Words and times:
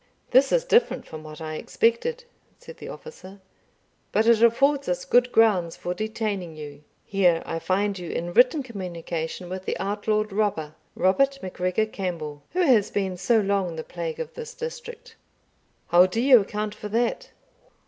"This 0.31 0.51
is 0.51 0.65
different 0.65 1.05
from 1.05 1.21
what 1.23 1.39
I 1.41 1.57
expected," 1.57 2.23
said 2.57 2.77
the 2.77 2.89
officer; 2.89 3.39
"but 4.11 4.25
it 4.25 4.41
affords 4.41 4.89
us 4.89 5.05
good 5.05 5.31
grounds 5.31 5.75
for 5.77 5.93
detaining 5.93 6.55
you. 6.55 6.83
Here 7.05 7.43
I 7.45 7.59
find 7.59 7.99
you 7.99 8.09
in 8.09 8.33
written 8.33 8.63
communication 8.63 9.47
with 9.47 9.65
the 9.65 9.77
outlawed 9.77 10.33
robber, 10.33 10.73
Robert 10.95 11.37
MacGregor 11.43 11.85
Campbell, 11.85 12.41
who 12.53 12.61
has 12.63 12.89
been 12.89 13.15
so 13.15 13.39
long 13.41 13.75
the 13.75 13.83
plague 13.83 14.19
of 14.19 14.33
this 14.33 14.55
district 14.55 15.17
How 15.89 16.07
do 16.07 16.19
you 16.19 16.39
account 16.41 16.73
for 16.73 16.89
that?" 16.89 17.29